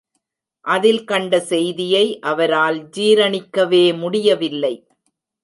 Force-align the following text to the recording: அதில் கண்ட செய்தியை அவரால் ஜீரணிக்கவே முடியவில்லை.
அதில் 0.65 1.03
கண்ட 1.03 1.39
செய்தியை 1.39 2.19
அவரால் 2.21 2.79
ஜீரணிக்கவே 2.97 3.97
முடியவில்லை. 3.97 4.73